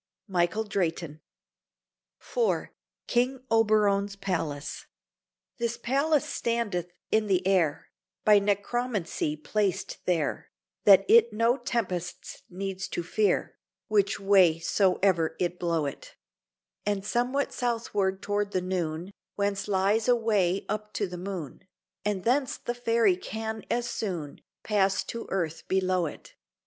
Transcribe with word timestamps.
Michael 0.27 0.63
Drayton 0.63 1.21
IV 2.19 2.69
KING 3.05 3.45
OBERON'S 3.51 4.15
PALACE 4.15 4.87
This 5.59 5.77
palace 5.77 6.25
standeth 6.25 6.91
in 7.11 7.27
the 7.27 7.45
air, 7.45 7.91
By 8.25 8.39
necromancy 8.39 9.35
placed 9.35 9.99
there, 10.07 10.49
That 10.85 11.05
it 11.07 11.31
no 11.31 11.55
tempests 11.55 12.41
needs 12.49 12.87
to 12.87 13.03
fear, 13.03 13.59
Which 13.89 14.19
way 14.19 14.57
so 14.57 14.97
e'er 15.03 15.35
it 15.39 15.59
blow 15.59 15.85
it: 15.85 16.15
And 16.83 17.05
somewhat 17.05 17.53
southward 17.53 18.23
toward 18.23 18.53
the 18.53 18.59
noon 18.61 19.11
Whence 19.35 19.67
lies 19.67 20.07
a 20.07 20.15
way 20.15 20.65
up 20.67 20.93
to 20.93 21.05
the 21.05 21.19
Moon, 21.19 21.67
And 22.03 22.23
thence 22.23 22.57
the 22.57 22.73
Fairy 22.73 23.17
can 23.17 23.63
as 23.69 23.87
soon 23.87 24.41
Pass 24.63 25.03
to 25.03 25.25
the 25.25 25.29
earth 25.31 25.67
below 25.67 26.07
it. 26.07 26.33